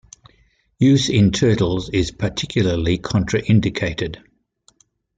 [0.79, 4.17] Use in turtles is particularly contraindicated.